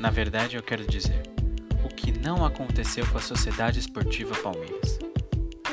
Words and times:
Na 0.00 0.10
verdade, 0.10 0.56
eu 0.56 0.64
quero 0.64 0.84
dizer, 0.84 1.22
o 1.84 1.88
que 1.94 2.10
não 2.10 2.44
aconteceu 2.44 3.06
com 3.06 3.18
a 3.18 3.22
Sociedade 3.22 3.78
Esportiva 3.78 4.34
Palmeiras. 4.34 4.98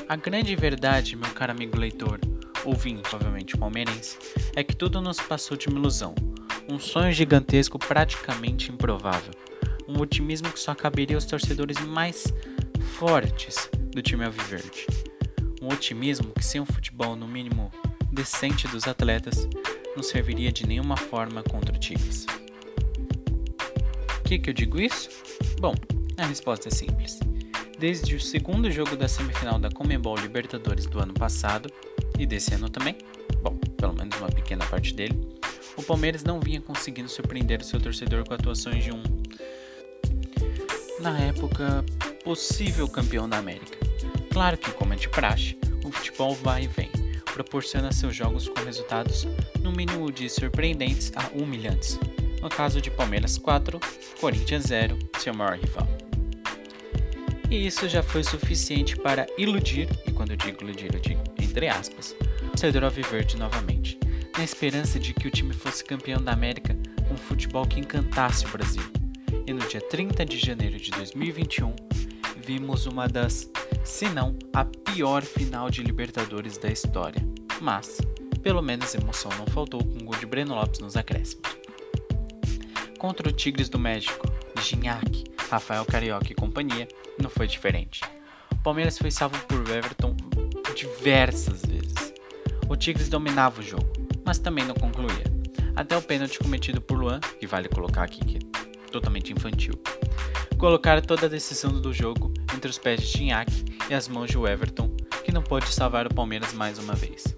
A 0.07 0.15
grande 0.15 0.55
verdade, 0.55 1.15
meu 1.15 1.31
caro 1.31 1.53
amigo 1.53 1.79
leitor, 1.79 2.19
ouvinte, 2.63 3.09
provavelmente 3.09 3.57
palmeirense, 3.57 4.19
é 4.55 4.63
que 4.63 4.75
tudo 4.75 5.01
nos 5.01 5.19
passou 5.19 5.57
de 5.57 5.67
uma 5.67 5.79
ilusão, 5.79 6.13
um 6.69 6.77
sonho 6.77 7.11
gigantesco 7.11 7.79
praticamente 7.79 8.71
improvável 8.71 9.33
um 9.89 10.01
otimismo 10.01 10.51
que 10.51 10.59
só 10.59 10.75
caberia 10.75 11.17
aos 11.17 11.25
torcedores 11.25 11.79
mais 11.79 12.31
fortes 12.97 13.69
do 13.91 14.01
time 14.01 14.23
alviverde. 14.23 14.85
Um 15.61 15.67
otimismo 15.67 16.31
que 16.33 16.45
sem 16.45 16.61
um 16.61 16.65
futebol 16.65 17.15
no 17.15 17.27
mínimo 17.27 17.71
decente 18.11 18.67
dos 18.67 18.87
atletas 18.87 19.47
não 19.95 20.03
serviria 20.03 20.51
de 20.51 20.67
nenhuma 20.67 20.95
forma 20.95 21.41
contra 21.43 21.75
o 21.75 21.79
Tigres. 21.79 22.25
Que, 24.23 24.37
que 24.37 24.51
eu 24.51 24.53
digo 24.53 24.79
isso? 24.79 25.09
Bom, 25.59 25.73
a 26.17 26.25
resposta 26.25 26.67
é 26.67 26.71
simples. 26.71 27.19
Desde 27.79 28.15
o 28.15 28.19
segundo 28.19 28.69
jogo 28.69 28.95
da 28.95 29.07
semifinal 29.07 29.57
da 29.57 29.71
Comembol 29.71 30.15
Libertadores 30.17 30.85
do 30.85 30.99
ano 30.99 31.13
passado 31.13 31.71
e 32.17 32.25
desse 32.25 32.53
ano 32.53 32.69
também, 32.69 32.95
bom, 33.41 33.57
pelo 33.77 33.93
menos 33.93 34.15
uma 34.19 34.29
pequena 34.29 34.65
parte 34.67 34.93
dele, 34.93 35.19
o 35.75 35.81
Palmeiras 35.81 36.23
não 36.23 36.39
vinha 36.39 36.61
conseguindo 36.61 37.09
surpreender 37.09 37.61
o 37.61 37.63
seu 37.63 37.79
torcedor 37.79 38.27
com 38.27 38.33
atuações 38.33 38.83
de 38.83 38.91
um 38.91 39.01
na 41.01 41.17
época, 41.19 41.83
possível 42.23 42.87
campeão 42.87 43.27
da 43.27 43.37
América. 43.37 43.77
Claro 44.31 44.57
que, 44.57 44.71
como 44.71 44.93
é 44.93 44.95
de 44.95 45.09
praxe, 45.09 45.57
o 45.83 45.91
futebol 45.91 46.35
vai 46.35 46.63
e 46.63 46.67
vem, 46.67 46.89
proporciona 47.33 47.91
seus 47.91 48.15
jogos 48.15 48.47
com 48.47 48.61
resultados 48.63 49.27
no 49.61 49.71
mínimo 49.71 50.11
de 50.11 50.29
surpreendentes 50.29 51.11
a 51.15 51.27
humilhantes. 51.37 51.99
No 52.41 52.49
caso 52.49 52.81
de 52.81 52.91
Palmeiras 52.91 53.37
4, 53.37 53.79
Corinthians 54.19 54.63
0, 54.65 54.97
seu 55.17 55.33
maior 55.33 55.57
rival. 55.57 55.87
E 57.49 57.65
isso 57.65 57.89
já 57.89 58.03
foi 58.03 58.23
suficiente 58.23 58.95
para 58.95 59.25
iludir, 59.37 59.89
e 60.05 60.11
quando 60.11 60.31
eu 60.31 60.37
digo 60.37 60.63
iludir, 60.63 60.93
eu 60.93 60.99
digo 60.99 61.23
entre 61.39 61.67
aspas, 61.67 62.15
o 62.43 62.49
torcedor 62.49 62.83
alviverde 62.83 63.37
novamente, 63.37 63.99
na 64.37 64.43
esperança 64.43 64.99
de 64.99 65.13
que 65.13 65.27
o 65.27 65.31
time 65.31 65.53
fosse 65.53 65.83
campeão 65.83 66.21
da 66.21 66.31
América 66.31 66.77
com 67.07 67.15
um 67.15 67.17
futebol 67.17 67.65
que 67.65 67.79
encantasse 67.79 68.45
o 68.45 68.49
Brasil 68.49 68.98
e 69.45 69.53
no 69.53 69.67
dia 69.67 69.81
30 69.81 70.25
de 70.25 70.37
janeiro 70.37 70.77
de 70.77 70.91
2021 70.91 71.75
vimos 72.37 72.85
uma 72.85 73.07
das, 73.07 73.49
se 73.83 74.09
não 74.09 74.37
a 74.53 74.65
pior 74.65 75.21
final 75.21 75.69
de 75.69 75.83
Libertadores 75.83 76.57
da 76.57 76.69
história. 76.69 77.21
Mas, 77.61 78.01
pelo 78.41 78.61
menos 78.61 78.95
emoção 78.95 79.31
não 79.37 79.45
faltou 79.47 79.83
com 79.83 79.99
o 79.99 80.03
gol 80.03 80.15
de 80.15 80.25
Breno 80.25 80.55
Lopes 80.55 80.79
nos 80.79 80.97
acréscimos. 80.97 81.47
Contra 82.97 83.29
o 83.29 83.31
Tigres 83.31 83.69
do 83.69 83.77
México, 83.77 84.27
Gignac, 84.61 85.23
Rafael 85.49 85.85
Carioca 85.85 86.31
e 86.31 86.35
companhia, 86.35 86.87
não 87.21 87.29
foi 87.29 87.47
diferente. 87.47 88.01
O 88.51 88.57
Palmeiras 88.57 88.97
foi 88.97 89.11
salvo 89.11 89.37
por 89.45 89.69
Everton 89.69 90.15
diversas 90.75 91.61
vezes. 91.65 92.13
O 92.67 92.75
Tigres 92.75 93.09
dominava 93.09 93.61
o 93.61 93.63
jogo, 93.63 93.91
mas 94.25 94.39
também 94.39 94.65
não 94.65 94.75
concluía. 94.75 95.23
Até 95.75 95.97
o 95.97 96.01
pênalti 96.01 96.39
cometido 96.39 96.81
por 96.81 96.97
Luan, 96.99 97.19
que 97.39 97.47
vale 97.47 97.69
colocar 97.69 98.03
aqui 98.03 98.19
que 98.19 98.39
totalmente 98.89 99.31
infantil. 99.31 99.73
Colocar 100.57 101.01
toda 101.01 101.25
a 101.25 101.29
decisão 101.29 101.71
do 101.79 101.93
jogo 101.93 102.33
entre 102.53 102.69
os 102.69 102.77
pés 102.77 102.99
de 102.99 103.07
Gignac 103.07 103.51
e 103.89 103.93
as 103.93 104.07
mãos 104.07 104.29
de 104.29 104.37
Everton, 104.37 104.89
que 105.23 105.31
não 105.31 105.41
pôde 105.41 105.73
salvar 105.73 106.05
o 106.05 106.13
Palmeiras 106.13 106.53
mais 106.53 106.77
uma 106.77 106.93
vez. 106.93 107.35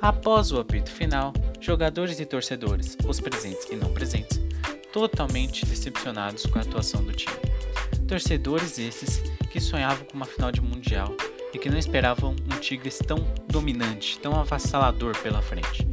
Após 0.00 0.52
o 0.52 0.60
apito 0.60 0.90
final, 0.90 1.32
jogadores 1.60 2.20
e 2.20 2.26
torcedores, 2.26 2.96
os 3.06 3.20
presentes 3.20 3.66
e 3.70 3.76
não 3.76 3.92
presentes, 3.92 4.40
totalmente 4.92 5.64
decepcionados 5.64 6.46
com 6.46 6.58
a 6.58 6.62
atuação 6.62 7.02
do 7.02 7.12
time. 7.12 7.36
Torcedores 8.06 8.78
esses 8.78 9.22
que 9.50 9.60
sonhavam 9.60 10.04
com 10.04 10.16
uma 10.16 10.26
final 10.26 10.52
de 10.52 10.60
mundial 10.60 11.14
e 11.52 11.58
que 11.58 11.70
não 11.70 11.78
esperavam 11.78 12.36
um 12.52 12.58
Tigres 12.60 12.98
tão 12.98 13.18
dominante, 13.48 14.18
tão 14.18 14.38
avassalador 14.38 15.16
pela 15.18 15.42
frente, 15.42 15.86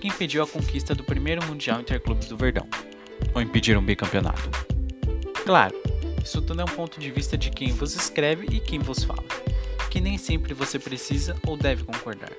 que 0.00 0.08
impediu 0.08 0.42
a 0.42 0.46
conquista 0.46 0.94
do 0.94 1.04
primeiro 1.04 1.44
Mundial 1.46 1.80
Interclubes 1.80 2.28
do 2.28 2.36
Verdão 2.36 2.66
ou 3.34 3.40
impedir 3.40 3.76
um 3.76 3.84
bicampeonato. 3.84 4.50
Claro, 5.44 5.74
isso 6.22 6.42
tudo 6.42 6.60
é 6.60 6.64
um 6.64 6.74
ponto 6.74 6.98
de 6.98 7.10
vista 7.10 7.38
de 7.38 7.50
quem 7.50 7.72
vos 7.72 7.94
escreve 7.94 8.46
e 8.50 8.58
quem 8.58 8.78
vos 8.78 9.04
fala, 9.04 9.22
que 9.90 10.00
nem 10.00 10.18
sempre 10.18 10.54
você 10.54 10.78
precisa 10.78 11.36
ou 11.46 11.56
deve 11.56 11.84
concordar. 11.84 12.32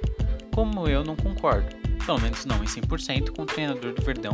Como 0.54 0.88
eu 0.88 1.04
não 1.04 1.16
concordo, 1.16 1.74
pelo 2.06 2.20
menos 2.20 2.46
não 2.46 2.64
em 2.64 2.68
100%, 2.68 3.30
com 3.30 3.44
o 3.44 3.46
treinador 3.46 3.94
do 3.94 4.02
Verdão, 4.02 4.34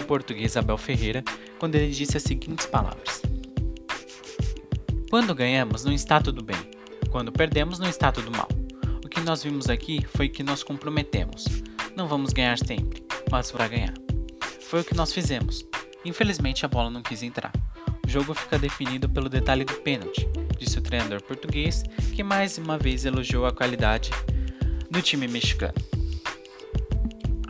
o 0.00 0.04
português 0.04 0.56
Abel 0.56 0.78
Ferreira, 0.78 1.24
quando 1.58 1.74
ele 1.74 1.90
disse 1.90 2.16
as 2.16 2.22
seguintes 2.22 2.66
palavras: 2.66 3.22
Quando 5.10 5.34
ganhamos, 5.34 5.84
não 5.84 5.92
está 5.92 6.20
tudo 6.20 6.42
bem. 6.42 6.58
Quando 7.10 7.30
perdemos, 7.30 7.78
não 7.78 7.88
está 7.88 8.10
tudo 8.10 8.30
mal. 8.30 8.48
O 9.04 9.08
que 9.08 9.20
nós 9.20 9.42
vimos 9.42 9.68
aqui 9.68 10.06
foi 10.16 10.28
que 10.28 10.42
nós 10.42 10.62
comprometemos. 10.62 11.44
Não 11.94 12.08
vamos 12.08 12.32
ganhar 12.32 12.58
sempre, 12.58 13.02
mas 13.30 13.50
para 13.50 13.68
ganhar. 13.68 13.94
Foi 14.60 14.80
o 14.80 14.84
que 14.84 14.94
nós 14.94 15.12
fizemos. 15.12 15.66
Infelizmente 16.04 16.64
a 16.64 16.68
bola 16.68 16.90
não 16.90 17.02
quis 17.02 17.22
entrar. 17.22 17.52
O 18.04 18.08
jogo 18.08 18.34
fica 18.34 18.58
definido 18.58 19.08
pelo 19.08 19.28
detalhe 19.28 19.64
do 19.64 19.74
pênalti, 19.74 20.28
disse 20.58 20.78
o 20.78 20.82
treinador 20.82 21.22
português, 21.22 21.82
que 22.14 22.22
mais 22.22 22.58
uma 22.58 22.76
vez 22.76 23.04
elogiou 23.04 23.46
a 23.46 23.52
qualidade 23.52 24.10
do 24.90 25.00
time 25.00 25.28
mexicano. 25.28 25.74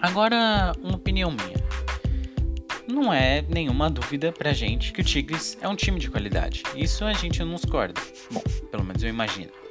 Agora, 0.00 0.72
uma 0.82 0.96
opinião 0.96 1.30
minha. 1.30 1.62
Não 2.86 3.12
é 3.12 3.42
nenhuma 3.48 3.88
dúvida 3.88 4.32
pra 4.32 4.52
gente 4.52 4.92
que 4.92 5.00
o 5.00 5.04
Tigres 5.04 5.56
é 5.60 5.68
um 5.68 5.76
time 5.76 5.98
de 5.98 6.10
qualidade. 6.10 6.62
Isso 6.76 7.04
a 7.04 7.12
gente 7.12 7.42
não 7.42 7.54
discorda. 7.54 8.00
Bom, 8.30 8.42
pelo 8.70 8.84
menos 8.84 9.02
eu 9.02 9.08
imagino 9.08 9.61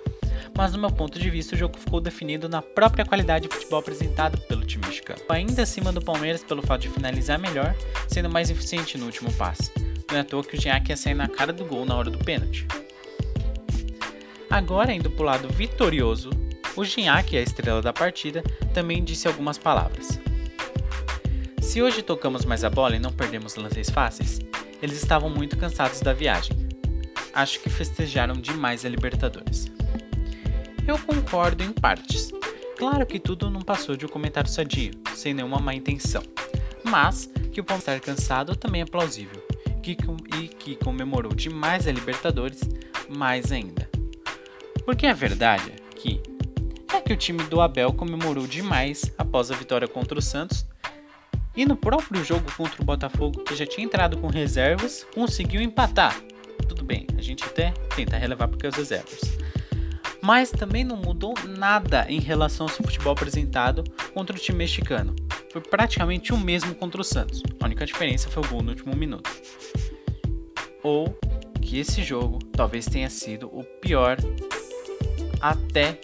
mas 0.56 0.74
no 0.74 0.80
meu 0.80 0.92
ponto 0.92 1.20
de 1.20 1.30
vista 1.30 1.56
o 1.56 1.58
jogo 1.58 1.78
ficou 1.78 2.02
definido 2.02 2.48
na 2.50 2.62
própria 2.62 3.06
qualidade 3.06 3.48
de 3.48 3.54
futebol 3.54 3.80
apresentado 3.80 4.40
pelo 4.42 4.66
time 4.66 4.86
mexicano. 4.86 5.22
Ainda 5.30 5.64
acima 5.64 5.92
do 5.92 6.02
Palmeiras 6.02 6.44
pelo 6.44 6.62
fato 6.62 6.82
de 6.82 6.90
finalizar 6.90 7.40
melhor, 7.40 7.76
sendo 8.08 8.30
mais 8.30 8.50
eficiente 8.50 8.98
no 8.98 9.06
último 9.06 9.32
passe. 9.34 9.72
Não 10.10 10.18
é 10.18 10.22
à 10.22 10.24
toa 10.24 10.44
que 10.44 10.56
o 10.56 10.60
Gignac 10.60 10.90
ia 10.90 10.98
sair 10.98 11.14
na 11.14 11.28
cara 11.28 11.54
do 11.54 11.66
gol 11.66 11.86
na 11.86 11.96
hora 11.96 12.10
do 12.10 12.18
pênalti. 12.18 12.68
Agora 14.50 14.94
indo 14.94 15.10
para 15.10 15.24
o 15.24 15.26
lado 15.26 15.48
vitorioso, 15.50 16.30
o 16.76 16.84
Gignac, 16.84 17.38
a 17.38 17.42
estrela 17.42 17.82
da 17.82 17.94
partida, 17.94 18.44
também 18.74 19.04
disse 19.04 19.28
algumas 19.28 19.58
palavras. 19.58 20.20
Se 21.62 21.82
hoje 21.82 22.02
tocamos 22.02 22.44
mais 22.44 22.66
a 22.66 22.70
bola 22.70 22.98
e 22.98 23.00
não 23.00 23.14
perdemos 23.14 23.56
lances 23.56 23.90
fáceis, 23.90 24.40
eles 24.82 24.98
estavam 24.98 25.30
muito 25.30 25.58
cansados 25.58 26.02
da 26.02 26.12
viagem. 26.12 26.70
Acho 27.34 27.62
que 27.62 27.70
festejaram 27.70 28.34
demais 28.34 28.84
a 28.84 28.90
Libertadores. 28.90 29.72
Eu 30.88 30.98
concordo 30.98 31.64
em 31.64 31.72
partes. 31.72 32.32
Claro 32.78 33.06
que 33.06 33.20
tudo 33.20 33.50
não 33.50 33.62
passou 33.62 33.96
de 33.96 34.06
um 34.06 34.10
comentário 34.10 34.50
sadio, 34.50 34.94
sem 35.14 35.34
nenhuma 35.34 35.60
má 35.60 35.74
intenção. 35.74 36.24
Mas 36.84 37.30
que 37.52 37.62
o 37.62 37.64
Palmeiras 37.64 37.96
estar 37.96 38.00
cansado 38.00 38.56
também 38.56 38.82
é 38.82 38.86
plausível. 38.86 39.42
Que, 39.84 39.98
e 40.40 40.48
que 40.48 40.76
comemorou 40.76 41.34
demais 41.34 41.88
a 41.88 41.92
Libertadores, 41.92 42.62
mais 43.10 43.52
ainda. 43.52 43.90
Porque 44.86 45.06
a 45.06 45.14
verdade 45.14 45.72
é 45.72 45.96
que, 45.96 46.22
é 46.94 47.02
que 47.02 47.14
o 47.14 47.18
time 47.18 47.44
do 47.44 47.62
Abel 47.62 47.94
comemorou 47.94 48.48
demais 48.48 49.12
após 49.18 49.52
a 49.52 49.56
vitória 49.56 49.88
contra 49.88 50.18
o 50.18 50.22
Santos 50.22 50.66
e 51.56 51.66
no 51.66 51.76
próprio 51.76 52.24
jogo 52.24 52.52
contra 52.54 52.82
o 52.82 52.86
Botafogo, 52.86 53.44
que 53.44 53.56
já 53.56 53.66
tinha 53.66 53.86
entrado 53.86 54.18
com 54.18 54.28
reservas, 54.28 55.06
conseguiu 55.14 55.62
empatar. 55.62 56.20
Tudo 56.68 56.84
bem, 56.84 57.06
a 57.18 57.22
gente 57.22 57.44
até 57.44 57.72
tenta 57.96 58.18
relevar 58.18 58.48
porque 58.48 58.68
as 58.68 58.76
reservas. 58.76 59.20
Mas 60.22 60.52
também 60.52 60.84
não 60.84 60.98
mudou 60.98 61.34
nada 61.58 62.06
em 62.08 62.20
relação 62.20 62.66
ao 62.68 62.70
seu 62.70 62.86
futebol 62.86 63.14
apresentado 63.14 63.84
contra 64.14 64.36
o 64.36 64.40
time 64.40 64.60
mexicano. 64.60 65.16
Foi 65.52 65.62
praticamente 65.62 66.34
o 66.34 66.38
mesmo 66.38 66.76
contra 66.76 67.02
o 67.02 67.04
Santos. 67.04 67.42
A 67.60 67.66
única 67.66 67.86
diferença 67.86 68.30
foi 68.30 68.44
o 68.44 68.48
gol 68.48 68.62
no 68.62 68.70
último 68.70 68.96
minuto. 68.96 69.30
Ou 70.84 71.18
que 71.62 71.80
esse 71.80 72.04
jogo 72.04 72.40
talvez 72.52 72.86
tenha 72.86 73.10
sido 73.10 73.48
o 73.48 73.64
pior 73.64 74.18
até 75.42 76.00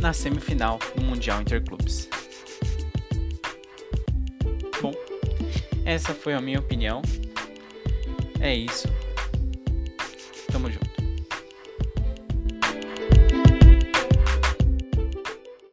na 0.00 0.12
semifinal 0.12 0.78
do 0.94 1.02
Mundial 1.02 1.40
Interclubes. 1.40 2.08
Bom, 4.80 4.92
essa 5.84 6.14
foi 6.14 6.34
a 6.34 6.40
minha 6.40 6.58
opinião. 6.58 7.02
É 8.40 8.54
isso. 8.54 8.88